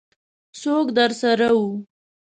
[0.61, 1.71] څوک درسره وو؟